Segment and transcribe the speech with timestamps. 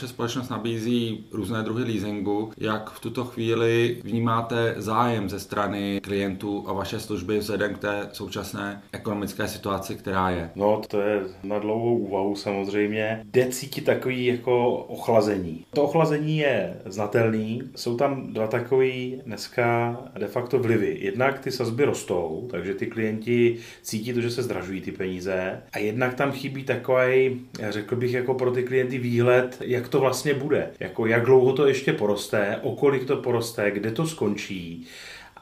[0.00, 2.52] Vaše společnost nabízí různé druhy leasingu.
[2.58, 8.08] Jak v tuto chvíli vnímáte zájem ze strany klientů a vaše služby vzhledem k té
[8.12, 10.50] současné ekonomické situaci, která je?
[10.54, 13.22] No, to je na dlouhou úvahu samozřejmě.
[13.24, 15.64] Jde cítit takový jako ochlazení.
[15.74, 17.62] To ochlazení je znatelný.
[17.76, 20.98] Jsou tam dva takový dneska de facto vlivy.
[21.00, 25.62] Jednak ty sazby rostou, takže ty klienti cítí to, že se zdražují ty peníze.
[25.72, 30.34] A jednak tam chybí takový, řekl bych, jako pro ty klienty výhled, jak to vlastně
[30.34, 30.70] bude.
[30.80, 34.86] Jako jak dlouho to ještě poroste, o kolik to poroste, kde to skončí.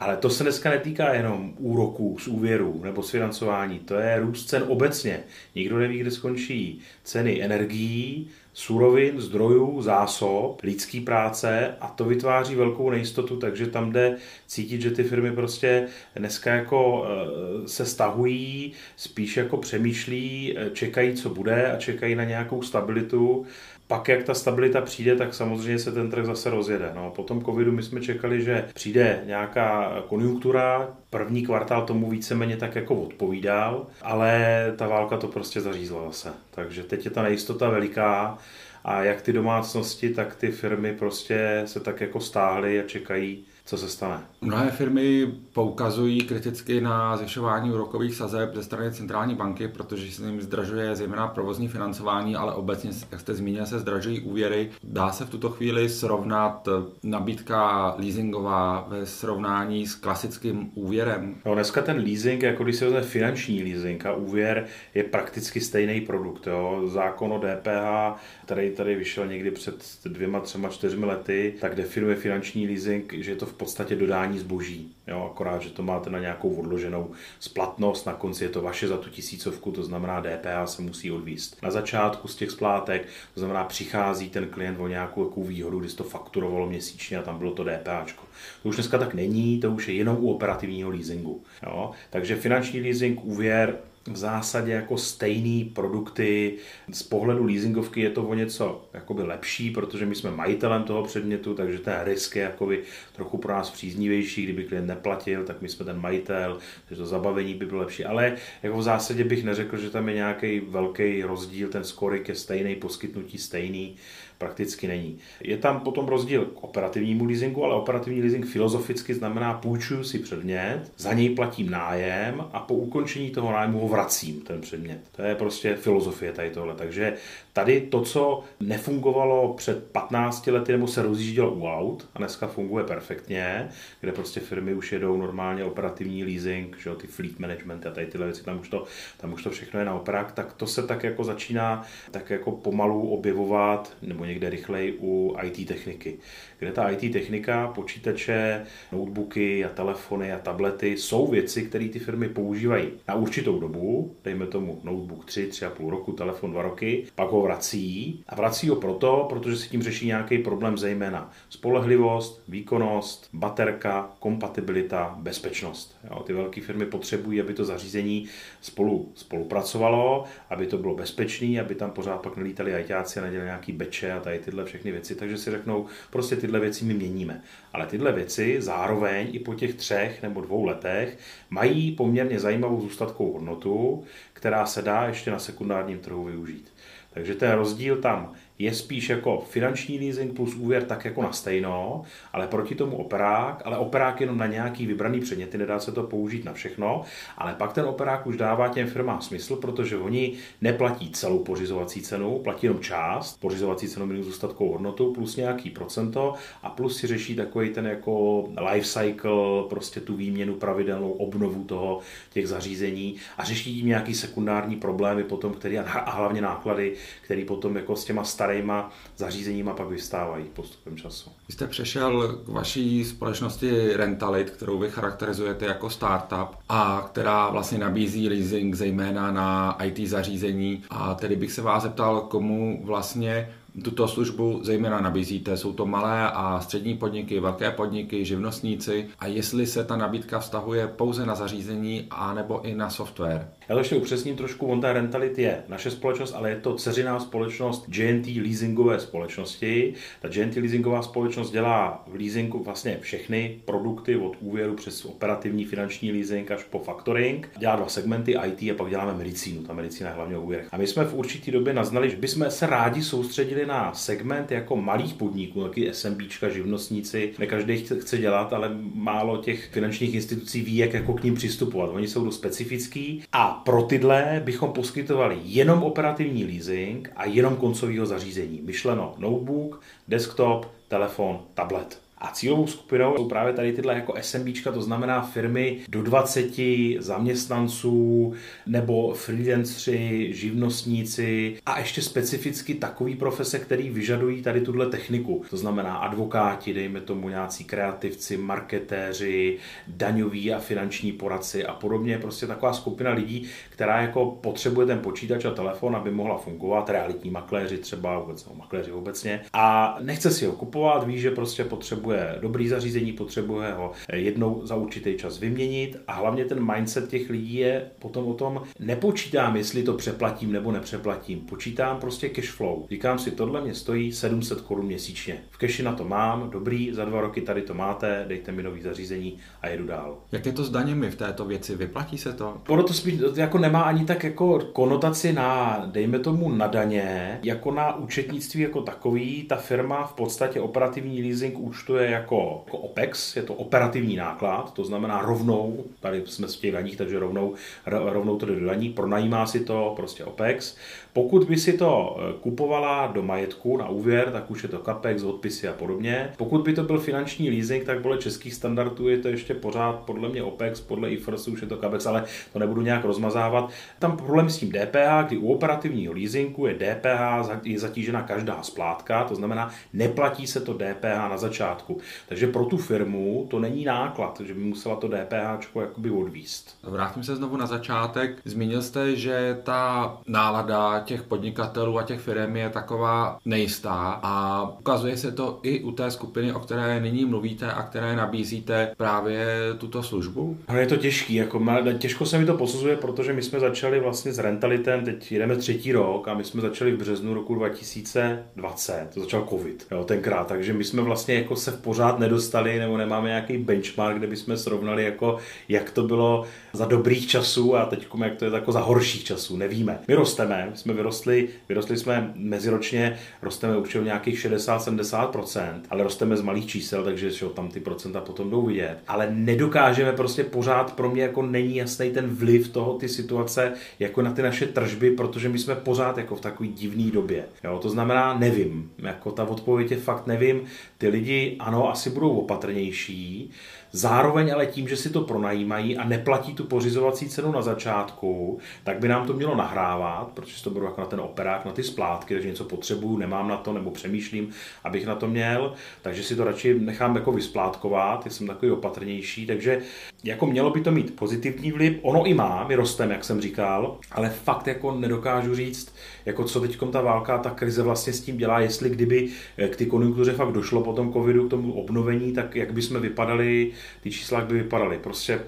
[0.00, 4.48] Ale to se dneska netýká jenom úroků z úvěru nebo z financování, to je růst
[4.48, 5.20] cen obecně.
[5.54, 12.90] Nikdo neví, kde skončí ceny energií, surovin, zdrojů, zásob, lidský práce a to vytváří velkou
[12.90, 19.36] nejistotu, takže tam jde cítit, že ty firmy prostě dneska jako eh, se stahují, spíš
[19.36, 23.46] jako přemýšlí, eh, čekají, co bude a čekají na nějakou stabilitu
[23.88, 26.92] pak, jak ta stabilita přijde, tak samozřejmě se ten trh zase rozjede.
[26.94, 32.56] No, po tom covidu my jsme čekali, že přijde nějaká konjunktura, první kvartál tomu víceméně
[32.56, 36.32] tak jako odpovídal, ale ta válka to prostě zařízla zase.
[36.50, 38.38] Takže teď je ta nejistota veliká
[38.84, 43.78] a jak ty domácnosti, tak ty firmy prostě se tak jako stáhly a čekají, co
[43.78, 44.20] se stane.
[44.40, 45.26] Mnohé firmy
[45.58, 51.28] poukazují kriticky na zvyšování úrokových sazeb ze strany centrální banky, protože se jim zdražuje zejména
[51.28, 54.70] provozní financování, ale obecně, jak jste zmínil, se zdražují úvěry.
[54.84, 56.68] Dá se v tuto chvíli srovnat
[57.02, 61.34] nabídka leasingová ve srovnání s klasickým úvěrem?
[61.46, 66.00] No dneska ten leasing, jako když se vezme finanční leasing a úvěr, je prakticky stejný
[66.00, 66.46] produkt.
[66.46, 66.82] Jo.
[66.86, 72.66] Zákon o DPH, který tady vyšel někdy před dvěma, třema, čtyřmi lety, tak definuje finanční
[72.66, 74.94] leasing, že je to v podstatě dodání zboží.
[75.08, 77.10] Jo, akorát, že to máte na nějakou odloženou
[77.40, 81.62] splatnost, na konci je to vaše za tu tisícovku, to znamená DPH se musí odvíst.
[81.62, 85.94] Na začátku z těch splátek, to znamená přichází ten klient o nějakou jakou výhodu, když
[85.94, 88.14] to fakturovalo měsíčně a tam bylo to DPH.
[88.62, 91.42] To už dneska tak není, to už je jenom u operativního leasingu.
[91.62, 91.90] Jo?
[92.10, 93.78] Takže finanční leasing, úvěr,
[94.12, 96.54] v zásadě jako stejný produkty.
[96.92, 101.54] Z pohledu leasingovky je to o něco jakoby lepší, protože my jsme majitelem toho předmětu,
[101.54, 102.82] takže ten risk je jakoby
[103.12, 104.44] trochu pro nás příznivější.
[104.44, 106.58] Kdyby klient neplatil, tak my jsme ten majitel,
[106.88, 108.04] takže to zabavení by bylo lepší.
[108.04, 112.34] Ale jako v zásadě bych neřekl, že tam je nějaký velký rozdíl, ten skorik je
[112.34, 113.96] stejný, poskytnutí stejný
[114.38, 115.18] prakticky není.
[115.40, 120.92] Je tam potom rozdíl k operativnímu leasingu, ale operativní leasing filozoficky znamená půjčuju si předmět,
[120.96, 125.00] za něj platím nájem a po ukončení toho nájmu ho vracím ten předmět.
[125.16, 126.74] To je prostě filozofie tady tohle.
[126.74, 127.14] Takže
[127.52, 132.84] tady to, co nefungovalo před 15 lety nebo se rozjíždělo u aut a dneska funguje
[132.84, 133.68] perfektně,
[134.00, 138.06] kde prostě firmy už jedou normálně operativní leasing, že jo, ty fleet management a tady
[138.06, 138.84] tyhle věci, tam už to,
[139.16, 143.08] tam už to všechno je naopak, tak to se tak jako začíná tak jako pomalu
[143.08, 146.18] objevovat, nebo někde rychleji u IT techniky.
[146.58, 152.28] Kde ta IT technika, počítače, notebooky a telefony a tablety jsou věci, které ty firmy
[152.28, 157.42] používají na určitou dobu, dejme tomu notebook 3, 3,5 roku, telefon 2 roky, pak ho
[157.42, 164.10] vrací a vrací ho proto, protože si tím řeší nějaký problém zejména spolehlivost, výkonnost, baterka,
[164.18, 165.98] kompatibilita, bezpečnost.
[166.10, 168.26] Jo, ty velké firmy potřebují, aby to zařízení
[168.60, 173.72] spolu spolupracovalo, aby to bylo bezpečné, aby tam pořád pak nelítali ajťáci a nedělali nějaký
[173.72, 177.42] beče a tady tyhle všechny věci, takže si řeknou, prostě tyhle věci my měníme.
[177.72, 181.18] Ale tyhle věci zároveň i po těch třech nebo dvou letech
[181.50, 186.72] mají poměrně zajímavou zůstatkovou hodnotu, která se dá ještě na sekundárním trhu využít.
[187.14, 192.02] Takže ten rozdíl tam je spíš jako finanční leasing plus úvěr tak jako na stejno,
[192.32, 196.44] ale proti tomu operák, ale operák jenom na nějaký vybraný předměty, nedá se to použít
[196.44, 197.02] na všechno,
[197.38, 202.38] ale pak ten operák už dává těm firmám smysl, protože oni neplatí celou pořizovací cenu,
[202.38, 207.36] platí jenom část, pořizovací cenu minus zůstatkovou hodnotu plus nějaký procento a plus si řeší
[207.36, 212.00] takový ten jako life cycle, prostě tu výměnu pravidelnou obnovu toho
[212.30, 217.76] těch zařízení a řeší tím nějaký sekundární problémy potom, který a hlavně náklady, který potom
[217.76, 221.30] jako s těma starýma zařízeníma pak vystávají postupem času.
[221.48, 227.78] Vy jste přešel k vaší společnosti Rentalit, kterou vy charakterizujete jako startup a která vlastně
[227.78, 230.82] nabízí leasing zejména na IT zařízení.
[230.90, 233.52] A tedy bych se vás zeptal, komu vlastně
[233.84, 235.56] tuto službu zejména nabízíte?
[235.56, 240.86] Jsou to malé a střední podniky, velké podniky, živnostníci a jestli se ta nabídka vztahuje
[240.86, 243.48] pouze na zařízení a nebo i na software?
[243.68, 247.20] Já to ještě upřesním trošku, on ta Rentalit je naše společnost, ale je to ceřiná
[247.20, 249.94] společnost JNT leasingové společnosti.
[250.20, 256.12] Ta JNT leasingová společnost dělá v leasingu vlastně všechny produkty od úvěru přes operativní finanční
[256.12, 257.50] leasing až po factoring.
[257.58, 259.62] Dělá dva segmenty IT a pak děláme medicínu.
[259.62, 260.68] Ta medicína je hlavně o úvěrech.
[260.72, 264.76] A my jsme v určitý době naznali, že bychom se rádi soustředili na segment jako
[264.76, 267.32] malých podniků, taky SMBčka, živnostníci.
[267.38, 271.90] Ne každý chce dělat, ale málo těch finančních institucí ví, jak jako k ním přistupovat.
[271.92, 278.06] Oni jsou dost specifický a pro tyhle bychom poskytovali jenom operativní leasing a jenom koncového
[278.06, 278.60] zařízení.
[278.62, 282.07] Myšleno notebook, desktop, telefon, tablet.
[282.20, 286.50] A cílovou skupinou jsou právě tady tyhle jako SMBčka, to znamená firmy do 20
[286.98, 288.32] zaměstnanců
[288.66, 295.44] nebo freelancři, živnostníci a ještě specificky takový profese, který vyžadují tady tuhle techniku.
[295.50, 302.18] To znamená advokáti, dejme tomu nějací kreativci, marketéři, daňoví a finanční poradci a podobně.
[302.18, 307.30] Prostě taková skupina lidí, která jako potřebuje ten počítač a telefon, aby mohla fungovat, realitní
[307.30, 312.07] makléři třeba, vůbec, no, makléři obecně, a nechce si ho kupovat, ví, že prostě potřebuje
[312.08, 317.30] potřebuje dobrý zařízení, potřebuje ho jednou za určitý čas vyměnit a hlavně ten mindset těch
[317.30, 322.86] lidí je potom o tom, nepočítám, jestli to přeplatím nebo nepřeplatím, počítám prostě cash flow.
[322.90, 325.38] Říkám si, tohle mě stojí 700 korun měsíčně.
[325.50, 328.82] V cashi na to mám, dobrý, za dva roky tady to máte, dejte mi nový
[328.82, 330.18] zařízení a jedu dál.
[330.32, 331.76] Jak je to s daněmi v této věci?
[331.76, 332.60] Vyplatí se to?
[332.68, 337.70] Ono to spíš jako nemá ani tak jako konotaci na, dejme tomu, na daně, jako
[337.70, 339.42] na účetnictví jako takový.
[339.42, 344.74] Ta firma v podstatě operativní leasing účtuje je jako, jako OPEX, je to operativní náklad,
[344.74, 347.54] to znamená rovnou, tady jsme v těch daních, takže rovnou,
[347.86, 350.76] rovnou jde do daní, pronajímá si to prostě OPEX.
[351.12, 355.22] Pokud by si to eh, kupovala do majetku na úvěr, tak už je to CAPEX,
[355.22, 356.32] odpisy a podobně.
[356.36, 360.28] Pokud by to byl finanční leasing, tak podle českých standardů je to ještě pořád podle
[360.28, 363.70] mě OPEX, podle IFRS už je to CAPEX, ale to nebudu nějak rozmazávat.
[363.98, 369.24] Tam problém s tím DPH, kdy u operativního leasingu je DPH je zatížena každá splátka,
[369.24, 371.98] to znamená, neplatí se to DPH na začátku.
[372.28, 376.78] Takže pro tu firmu to není náklad, že by musela to DPH jakoby odvíst.
[376.82, 378.38] Vrátím se znovu na začátek.
[378.44, 385.16] Zmínil jste, že ta nálada těch podnikatelů a těch firm je taková nejistá a ukazuje
[385.16, 389.46] se to i u té skupiny, o které nyní mluvíte a které nabízíte právě
[389.78, 390.58] tuto službu?
[390.68, 391.62] Ale je to těžký, jako
[391.98, 395.92] těžko se mi to posuzuje, protože my jsme začali vlastně s rentalitem, teď jedeme třetí
[395.92, 400.72] rok a my jsme začali v březnu roku 2020, to začal covid, jo, tenkrát, takže
[400.72, 405.38] my jsme vlastně jako se pořád nedostali nebo nemáme nějaký benchmark, kde bychom srovnali jako
[405.68, 409.56] jak to bylo za dobrých časů a teď jak to je jako za horších časů,
[409.56, 409.98] nevíme.
[410.08, 416.42] My rosteme, jsme vyrostli, vyrostli jsme meziročně, rosteme určitě o nějakých 60-70%, ale rosteme z
[416.42, 418.98] malých čísel, takže že tam ty procenta potom jdou vidět.
[419.08, 424.22] Ale nedokážeme prostě pořád, pro mě jako není jasný ten vliv toho, ty situace, jako
[424.22, 427.44] na ty naše tržby, protože my jsme pořád jako v takové divné době.
[427.64, 430.60] Jo, to znamená, nevím, jako ta odpověď je fakt nevím.
[430.98, 433.50] Ty lidi, ano, asi budou opatrnější,
[433.92, 438.98] Zároveň ale tím, že si to pronajímají a neplatí tu pořizovací cenu na začátku, tak
[438.98, 442.34] by nám to mělo nahrávat, protože to budu jako na ten operák, na ty splátky,
[442.34, 444.50] takže něco potřebuju, nemám na to nebo přemýšlím,
[444.84, 449.80] abych na to měl, takže si to radši nechám jako vysplátkovat, jsem takový opatrnější, takže
[450.24, 453.98] jako mělo by to mít pozitivní vliv, ono i má, my rosteme, jak jsem říkal,
[454.12, 455.94] ale fakt jako nedokážu říct,
[456.26, 459.28] jako co teď ta válka, ta krize vlastně s tím dělá, jestli kdyby
[459.70, 463.00] k ty konjunktuře fakt došlo po tom covidu k tomu obnovení, tak jak by jsme
[463.00, 465.40] vypadali, ty čísla by vypadaly, prostě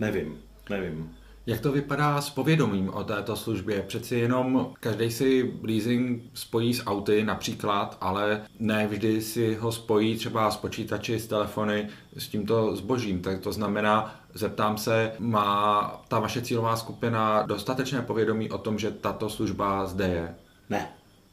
[0.00, 0.38] nevím,
[0.70, 1.16] nevím.
[1.48, 3.82] Jak to vypadá s povědomím o této službě?
[3.82, 10.16] Přeci jenom každý si leasing spojí s auty například, ale ne vždy si ho spojí
[10.16, 13.22] třeba s počítači, s telefony, s tímto zbožím.
[13.22, 18.90] Tak to znamená, zeptám se, má ta vaše cílová skupina dostatečné povědomí o tom, že
[18.90, 20.34] tato služba zde je?
[20.70, 20.88] Ne,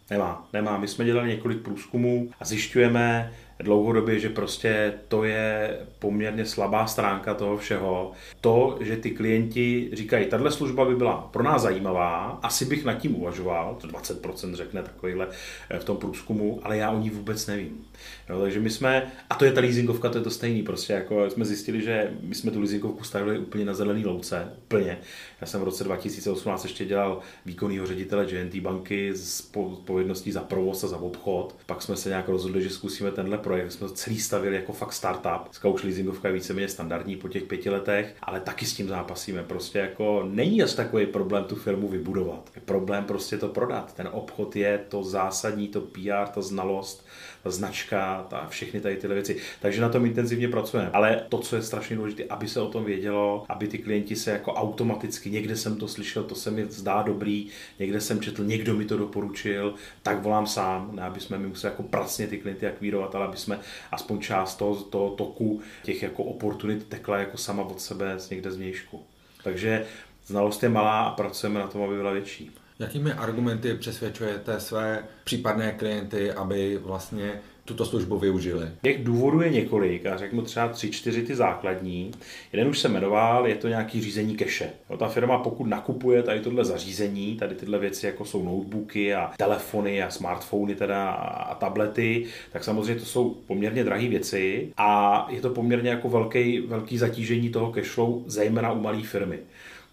[0.09, 0.47] nemá.
[0.53, 0.77] Nemá.
[0.77, 7.33] My jsme dělali několik průzkumů a zjišťujeme, dlouhodobě, že prostě to je poměrně slabá stránka
[7.33, 8.11] toho všeho.
[8.41, 12.93] To, že ty klienti říkají, tahle služba by byla pro nás zajímavá, asi bych nad
[12.93, 15.27] tím uvažoval, to 20% řekne takovýhle
[15.69, 17.85] eh, v tom průzkumu, ale já o ní vůbec nevím.
[18.29, 21.29] Jo, takže my jsme, a to je ta leasingovka, to je to stejný, prostě jako
[21.29, 24.99] jsme zjistili, že my jsme tu leasingovku stavili úplně na zelený louce, úplně.
[25.41, 30.83] Já jsem v roce 2018 ještě dělal výkonnýho ředitele JNT banky s odpovědností za provoz
[30.83, 31.55] a za obchod.
[31.65, 34.93] Pak jsme se nějak rozhodli, že zkusíme tenhle projekt jsme to celý stavili jako fakt
[34.93, 35.43] startup.
[35.43, 39.43] Dneska už leasingovka je víceméně standardní po těch pěti letech, ale taky s tím zápasíme.
[39.43, 42.51] Prostě jako není až takový problém tu firmu vybudovat.
[42.55, 43.93] Je problém prostě to prodat.
[43.93, 47.05] Ten obchod je to zásadní, to PR, ta znalost,
[47.51, 49.37] značka, ta, všechny tady tyhle věci.
[49.61, 50.89] Takže na tom intenzivně pracujeme.
[50.93, 54.31] Ale to, co je strašně důležité, aby se o tom vědělo, aby ty klienti se
[54.31, 57.47] jako automaticky, někde jsem to slyšel, to se mi zdá dobrý,
[57.79, 59.73] někde jsem četl, někdo mi to doporučil,
[60.03, 63.37] tak volám sám, ne aby jsme mi museli jako pracně ty klienty akvírovat, ale aby
[63.37, 63.59] jsme
[63.91, 68.51] aspoň část toho, toho toku těch jako oportunit tekla jako sama od sebe z někde
[68.51, 69.03] z vnějšku.
[69.43, 69.85] Takže
[70.25, 72.51] znalost je malá a pracujeme na tom, aby byla větší.
[72.79, 78.67] Jakými argumenty přesvědčujete své případné klienty, aby vlastně tuto službu využili?
[78.81, 82.11] Těch důvodů je několik a řeknu třeba tři, čtyři ty základní.
[82.53, 84.69] Jeden už se jmenoval, je to nějaký řízení keše.
[84.97, 90.03] ta firma pokud nakupuje tady tohle zařízení, tady tyhle věci jako jsou notebooky a telefony
[90.03, 95.49] a smartfony teda a tablety, tak samozřejmě to jsou poměrně drahé věci a je to
[95.49, 99.39] poměrně jako velký, velký zatížení toho cashflow, zejména u malé firmy.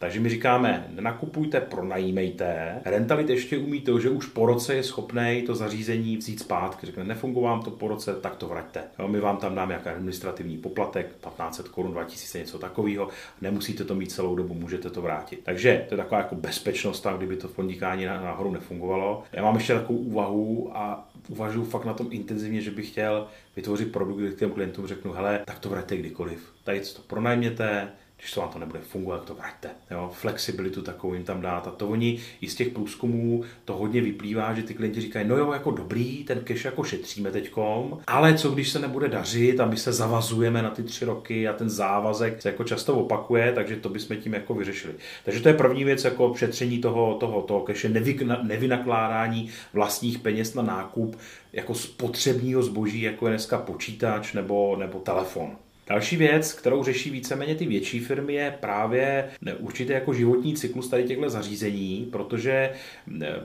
[0.01, 2.81] Takže my říkáme, nakupujte, pronajímejte.
[2.85, 6.87] Rentalit ještě umí to, že už po roce je schopný to zařízení vzít zpátky.
[6.87, 8.83] Řekne, nefunguje vám to po roce, tak to vraťte.
[8.99, 13.09] Jo, my vám tam dáme nějaký administrativní poplatek, 1500 korun, 2000, něco takového.
[13.41, 15.41] Nemusíte to mít celou dobu, můžete to vrátit.
[15.43, 19.23] Takže to je taková jako bezpečnost, tam, kdyby to v podnikání nahoru nefungovalo.
[19.33, 23.27] Já mám ještě takovou úvahu a uvažuji fakt na tom intenzivně, že bych chtěl
[23.57, 26.53] vytvořit produkt, kde těm klientům řeknu, hele, tak to vraťte kdykoliv.
[26.65, 27.89] Tady to pronajměte,
[28.21, 29.71] když to vám to nebude fungovat, to vraťte.
[29.91, 31.67] Jo, flexibilitu takovou jim tam dát.
[31.67, 35.37] A to oni i z těch průzkumů to hodně vyplývá, že ty klienti říkají, no
[35.37, 39.67] jo, jako dobrý, ten cash jako šetříme teďkom, ale co když se nebude dařit a
[39.67, 43.77] my se zavazujeme na ty tři roky a ten závazek se jako často opakuje, takže
[43.77, 44.95] to bychom tím jako vyřešili.
[45.25, 50.55] Takže to je první věc, jako šetření toho, toho, toho cache, nevy, nevynakládání vlastních peněz
[50.55, 51.19] na nákup
[51.53, 55.57] jako spotřebního zboží, jako je dneska počítač nebo, nebo telefon.
[55.91, 59.29] Další věc, kterou řeší víceméně ty větší firmy, je právě
[59.59, 62.73] určitě jako životní cyklus tady těchto zařízení, protože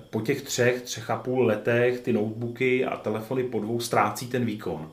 [0.10, 4.46] po těch třech, třech a půl letech ty notebooky a telefony po dvou ztrácí ten
[4.46, 4.92] výkon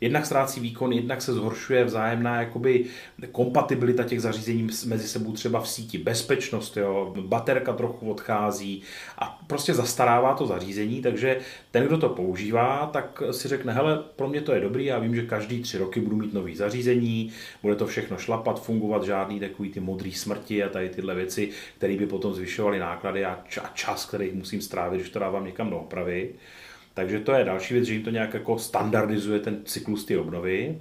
[0.00, 2.84] jednak ztrácí výkon, jednak se zhoršuje vzájemná jakoby
[3.32, 8.82] kompatibilita těch zařízení mezi sebou třeba v síti, bezpečnost, jo, baterka trochu odchází
[9.18, 11.38] a prostě zastarává to zařízení, takže
[11.70, 15.14] ten, kdo to používá, tak si řekne, hele, pro mě to je dobrý, já vím,
[15.14, 19.70] že každý tři roky budu mít nový zařízení, bude to všechno šlapat, fungovat, žádný takový
[19.70, 24.30] ty modrý smrti a tady tyhle věci, které by potom zvyšovaly náklady a čas, který
[24.34, 26.30] musím strávit, když to dávám někam do opravy.
[26.98, 30.78] Takže to je další věc, že jim to nějak jako standardizuje ten cyklus ty obnovy.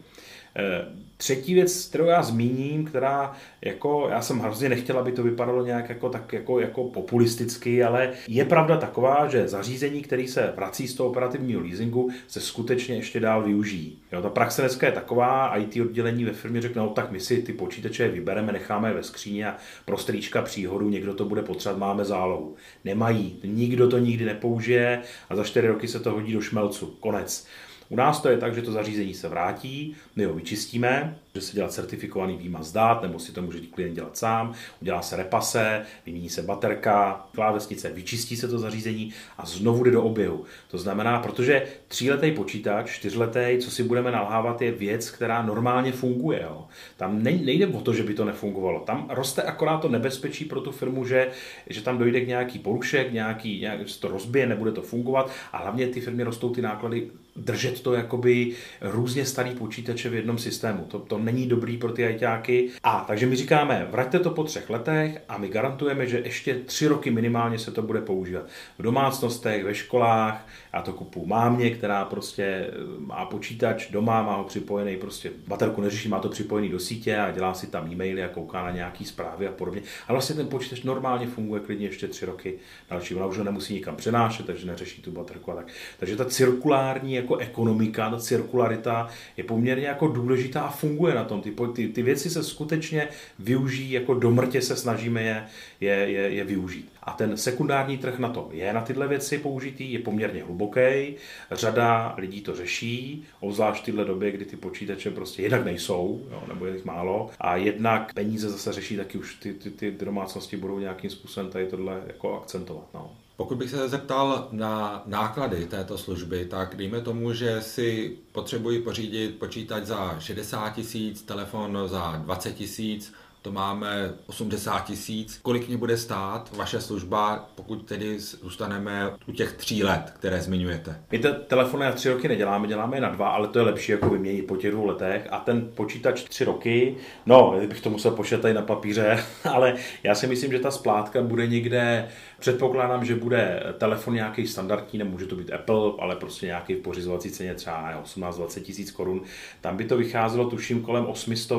[0.58, 0.86] Eh,
[1.18, 5.90] třetí věc, kterou já zmíním, která jako, já jsem hrozně nechtěl, aby to vypadalo nějak
[5.90, 10.94] jako, tak jako, jako populisticky, ale je pravda taková, že zařízení, který se vrací z
[10.94, 13.98] toho operativního leasingu, se skutečně ještě dál využijí.
[14.12, 17.42] Jo, ta praxe dneska je taková, IT oddělení ve firmě řekne, no tak my si
[17.42, 21.80] ty počítače vybereme, necháme je ve skříně a pro strýčka příhodu někdo to bude potřebovat,
[21.80, 22.56] máme zálohu.
[22.86, 26.86] Nemají, nikdo to nikdy nepoužije a za čtyři roky se to hodí do šmelcu.
[27.00, 27.48] Konec.
[27.90, 31.56] U nás to je tak, že to zařízení se vrátí, my ho vyčistíme, že se
[31.56, 36.30] dělá certifikovaný výmaz dát, nebo si to může klient dělat sám, udělá se repase, vymění
[36.30, 40.46] se baterka, klávesnice, vyčistí se to zařízení a znovu jde do oběhu.
[40.68, 46.42] To znamená, protože tříletý počítač, čtyřletý, co si budeme nalhávat, je věc, která normálně funguje.
[46.44, 46.68] Jo.
[46.98, 48.80] Tam nejde o to, že by to nefungovalo.
[48.80, 51.32] Tam roste akorát to nebezpečí pro tu firmu, že,
[51.70, 55.58] že tam dojde k nějaký porušek, nějaký, nějak, se to rozbije, nebude to fungovat a
[55.58, 58.52] hlavně ty firmy rostou ty náklady držet to jakoby
[58.82, 60.86] různě starý počítače v jednom systému.
[60.88, 62.70] To, to není dobrý pro ty ajťáky.
[62.84, 66.88] A takže my říkáme, vraťte to po třech letech a my garantujeme, že ještě tři
[66.88, 68.46] roky minimálně se to bude používat.
[68.80, 74.36] V domácnostech, ve školách, já to kupu mámě, která prostě eh, má počítač doma, má
[74.36, 78.24] ho připojený, prostě baterku neřeší, má to připojený do sítě a dělá si tam e-maily
[78.24, 79.82] a kouká na nějaký zprávy a podobně.
[80.08, 82.54] A vlastně ten počítač normálně funguje klidně ještě tři roky
[82.90, 83.16] další.
[83.16, 85.68] Ona už ho nemusí nikam přenášet, takže neřeší tu baterku a tak.
[86.00, 89.08] Takže ta cirkulární jako ekonomika, ta cirkularita
[89.38, 91.42] je poměrně jako důležitá a funguje na tom.
[91.42, 93.08] Ty, ty, ty věci se skutečně
[93.40, 95.46] využijí, jako do mrtě se snažíme je,
[95.82, 96.92] je, je, je využít.
[97.04, 101.16] A ten sekundární trh na to je na tyhle věci použitý, je poměrně hluboký.
[101.52, 106.44] Řada lidí to řeší, obzvlášť v tyhle době, kdy ty počítače prostě jednak nejsou, jo,
[106.48, 110.58] nebo je jich málo, a jednak peníze zase řeší, taky už ty, ty, ty domácnosti
[110.58, 112.88] budou nějakým způsobem tady tohle jako akcentovat.
[112.94, 113.16] No.
[113.38, 119.40] Pokud bych se zeptal na náklady této služby, tak dejme tomu, že si potřebuji pořídit
[119.40, 125.40] počítač za 60 tisíc, telefon za 20 tisíc, to máme 80 tisíc.
[125.42, 131.02] Kolik mě bude stát vaše služba, pokud tedy zůstaneme u těch tří let, které zmiňujete?
[131.12, 133.92] My te telefony na tři roky neděláme, děláme je na dva, ale to je lepší
[133.92, 135.28] jako vyměnit po těch dvou letech.
[135.32, 140.28] A ten počítač tři roky, no, bych to musel počítat na papíře, ale já si
[140.28, 142.08] myslím, že ta splátka bude někde
[142.40, 147.32] Předpokládám, že bude telefon nějaký standardní, nemůže to být Apple, ale prostě nějaký v pořizovací
[147.32, 149.22] ceně třeba 18-20 tisíc korun.
[149.62, 151.52] Tam by to vycházelo tuším kolem 800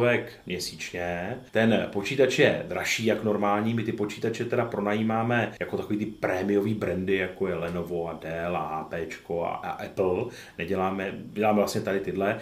[0.47, 1.37] měsíčně.
[1.51, 6.75] Ten počítač je dražší jak normální, my ty počítače teda pronajímáme jako takový ty prémiový
[6.75, 8.95] brandy, jako je Lenovo a Dell a HP
[9.45, 10.25] a, a Apple.
[10.59, 12.39] Neděláme, děláme vlastně tady tyhle,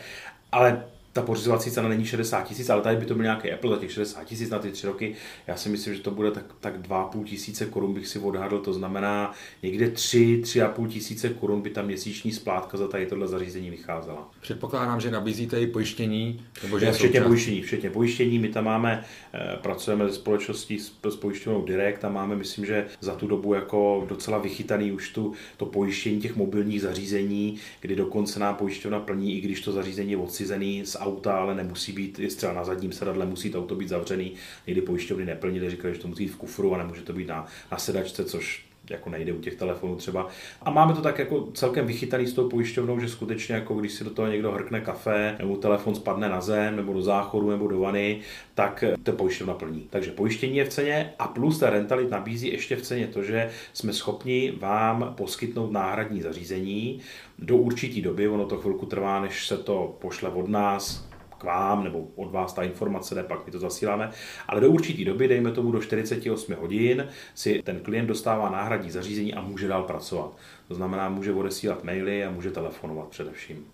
[0.53, 0.85] ale
[1.17, 3.93] ta pořizovací cena není 60 tisíc, ale tady by to byl nějaký Apple za těch
[3.93, 5.15] 60 tisíc na ty tři roky.
[5.47, 8.73] Já si myslím, že to bude tak, tak 2,5 tisíce korun bych si odhadl, to
[8.73, 9.33] znamená
[9.63, 14.31] někde 3, 3,5 tisíce korun by ta měsíční splátka za tady tohle zařízení vycházela.
[14.41, 18.39] Předpokládám, že nabízíte i pojištění, nebo že včetně pojištění, včetně pojištění.
[18.39, 19.05] My tam máme,
[19.35, 23.55] eh, pracujeme se společností s, s pojišťovnou Direct a máme, myslím, že za tu dobu
[23.55, 29.39] jako docela vychytaný už tu, to pojištění těch mobilních zařízení, kdy dokonce nám pojišťovna plní,
[29.39, 32.93] i když to zařízení je odcizený z auta, ale nemusí být, i třeba na zadním
[32.93, 34.33] sedadle musí to auto být zavřený.
[34.67, 37.47] Někdy pojišťovny neplnili, říkali, že to musí být v kufru a nemůže to být na,
[37.73, 40.29] na sedačce, což jako nejde u těch telefonů třeba.
[40.63, 44.05] A máme to tak jako celkem vychytaný s tou pojišťovnou, že skutečně jako když si
[44.05, 47.81] do toho někdo hrkne kafe, nebo telefon spadne na zem, nebo do záchodu, nebo do
[47.81, 48.21] vany,
[48.55, 49.87] tak to pojišťovna plní.
[49.91, 53.51] Takže pojištění je v ceně a plus ta rentalit nabízí ještě v ceně to, že
[53.73, 57.01] jsme schopni vám poskytnout náhradní zařízení
[57.39, 61.85] do určitý doby, ono to chvilku trvá, než se to pošle od nás, k vám
[61.85, 64.11] nebo od vás ta informace jde, pak my to zasíláme,
[64.49, 69.35] ale do určitý doby, dejme tomu do 48 hodin, si ten klient dostává náhradní zařízení
[69.35, 70.33] a může dál pracovat.
[70.69, 73.67] To znamená, může odesílat maily a může telefonovat především.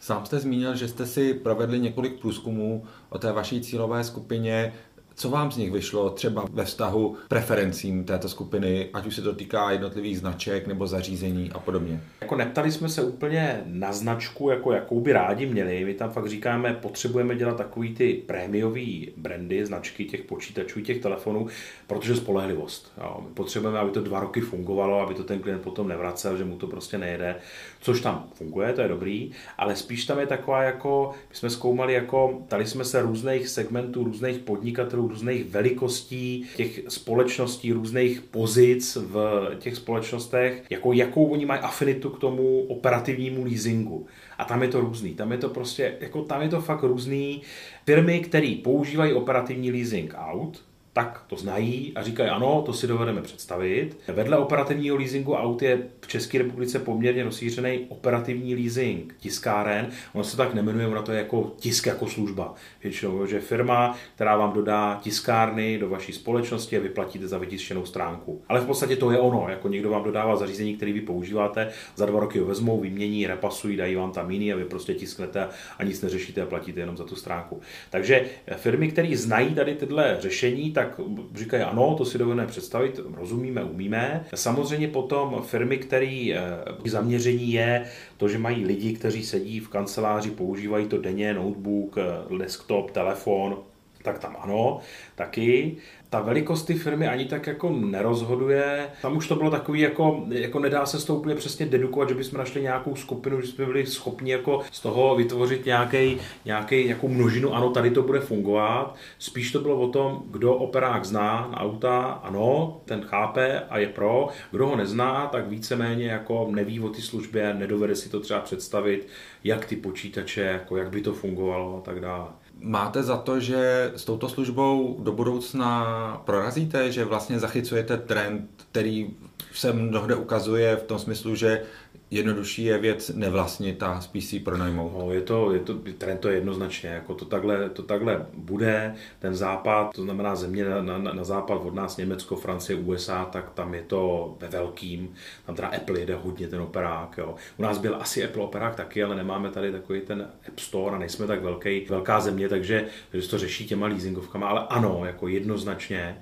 [0.00, 4.72] Sám jste zmínil, že jste si provedli několik průzkumů o té vaší cílové skupině.
[5.16, 9.34] Co vám z nich vyšlo třeba ve vztahu preferencím této skupiny, ať už se to
[9.34, 12.00] týká jednotlivých značek nebo zařízení a podobně?
[12.20, 15.84] Jako neptali jsme se úplně na značku, jako jakou by rádi měli.
[15.84, 21.46] My tam fakt říkáme, potřebujeme dělat takový ty prémiový brandy, značky těch počítačů, těch telefonů,
[21.86, 22.92] protože spolehlivost.
[22.98, 23.20] Jo.
[23.28, 26.56] My potřebujeme, aby to dva roky fungovalo, aby to ten klient potom nevracel, že mu
[26.56, 27.36] to prostě nejede,
[27.80, 31.92] což tam funguje, to je dobrý, ale spíš tam je taková jako, my jsme zkoumali
[31.92, 39.50] jako, tady jsme se různých segmentů, různých podnikatelů, různých velikostí těch společností, různých pozic v
[39.58, 44.06] těch společnostech, jako jakou oni mají afinitu k tomu operativnímu leasingu.
[44.38, 45.14] A tam je to různý.
[45.14, 47.42] Tam je to prostě, jako tam je to fakt různý.
[47.86, 50.62] Firmy, které používají operativní leasing out,
[50.94, 53.96] tak to znají a říkají, ano, to si dovedeme představit.
[54.08, 59.88] Vedle operativního leasingu aut je v České republice poměrně rozšířený operativní leasing tiskáren.
[60.12, 62.54] Ono se tak nemenuje, ono to je jako tisk jako služba.
[62.82, 68.42] Většinou, že firma, která vám dodá tiskárny do vaší společnosti a vyplatíte za vytištěnou stránku.
[68.48, 72.06] Ale v podstatě to je ono, jako někdo vám dodává zařízení, které vy používáte, za
[72.06, 75.84] dva roky ho vezmou, vymění, repasují, dají vám tam jiný a vy prostě tisknete a
[75.84, 77.60] nic neřešíte a platíte jenom za tu stránku.
[77.90, 78.24] Takže
[78.56, 81.00] firmy, které znají tady tyhle řešení, tak tak
[81.34, 84.24] říkají ano, to si dovedeme představit, rozumíme, umíme.
[84.34, 87.84] Samozřejmě potom firmy, které eh, zaměření je
[88.16, 93.56] to, že mají lidi, kteří sedí v kanceláři, používají to denně, notebook, eh, desktop, telefon,
[94.04, 94.80] tak tam ano,
[95.14, 95.76] taky
[96.10, 98.88] ta velikost ty firmy ani tak jako nerozhoduje.
[99.02, 102.38] Tam už to bylo takový jako, jako nedá se s úplně přesně dedukovat, že bychom
[102.38, 107.54] našli nějakou skupinu, že jsme byli schopni jako z toho vytvořit nějaký, nějaký, nějakou množinu,
[107.54, 108.94] ano, tady to bude fungovat.
[109.18, 113.88] Spíš to bylo o tom, kdo operák zná na auta, ano, ten chápe a je
[113.88, 114.28] pro.
[114.50, 119.08] Kdo ho nezná, tak víceméně jako neví o ty službě, nedovede si to třeba představit,
[119.44, 122.43] jak ty počítače, jako jak by to fungovalo a tak dále.
[122.66, 129.10] Máte za to, že s touto službou do budoucna prorazíte, že vlastně zachycujete trend, který
[129.54, 131.62] se mnohde ukazuje v tom smyslu, že
[132.10, 134.92] jednodušší je věc nevlastnit a spíš si pronajmout.
[134.98, 138.94] No, je to, je to, trend to je jednoznačně, jako to takhle, to takhle bude,
[139.18, 143.50] ten západ, to znamená země na, na, na západ od nás, Německo, Francie, USA, tak
[143.50, 145.14] tam je to ve velkým,
[145.46, 147.34] tam teda Apple jede hodně ten operák, jo.
[147.58, 150.98] U nás byl asi Apple operák taky, ale nemáme tady takový ten App Store a
[150.98, 156.16] nejsme tak velký, velká země, takže, takže to řeší těma leasingovkama, ale ano, jako jednoznačně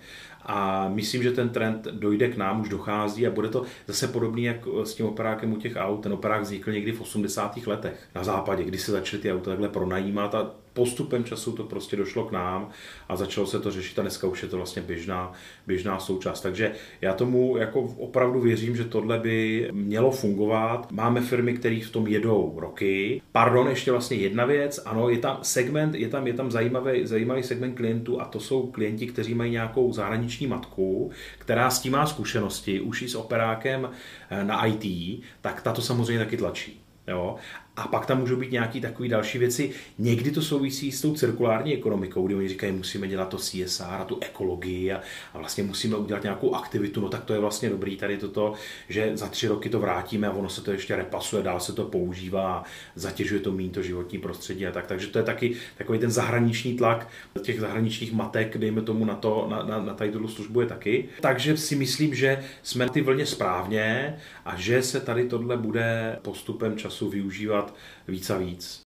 [0.46, 4.44] a myslím, že ten trend dojde k nám, už dochází a bude to zase podobný
[4.44, 6.02] jak s tím operákem u těch aut.
[6.02, 7.66] Ten operák vznikl někdy v 80.
[7.66, 11.96] letech na západě, kdy se začaly ty auta takhle pronajímat a postupem času to prostě
[11.96, 12.70] došlo k nám
[13.08, 15.32] a začalo se to řešit a dneska už je to vlastně běžná,
[15.66, 16.40] běžná součást.
[16.40, 20.92] Takže já tomu jako opravdu věřím, že tohle by mělo fungovat.
[20.92, 23.22] Máme firmy, které v tom jedou roky.
[23.32, 24.80] Pardon, ještě vlastně jedna věc.
[24.84, 28.66] Ano, je tam segment, je tam, je tam zajímavý, zajímavý segment klientů a to jsou
[28.66, 33.90] klienti, kteří mají nějakou zahraniční matku, která s tím má zkušenosti, už i s operákem
[34.30, 36.82] eh, na IT, tak ta to samozřejmě taky tlačí.
[37.08, 37.36] Jo?
[37.76, 39.70] A pak tam můžou být nějaké takové další věci.
[39.98, 44.04] Někdy to souvisí s tou cirkulární ekonomikou, kdy oni říkají, musíme dělat to CSR a
[44.04, 45.00] tu ekologii a,
[45.34, 47.00] a vlastně musíme udělat nějakou aktivitu.
[47.00, 48.54] No tak to je vlastně dobrý tady toto,
[48.88, 51.84] že za tři roky to vrátíme a ono se to ještě repasuje, dál se to
[51.84, 54.86] používá, zatěžuje to méně to životní prostředí a tak.
[54.86, 57.08] Takže to je taky takový ten zahraniční tlak
[57.42, 61.08] těch zahraničních matek, dejme tomu na, to, na, na, na tady službu je taky.
[61.20, 66.76] Takže si myslím, že jsme ty vlně správně a že se tady tohle bude postupem
[66.76, 67.74] času využívat dělat
[68.08, 68.82] víc a víc.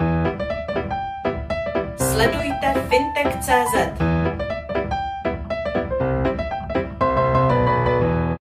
[1.99, 4.16] Sledujte fintech.cz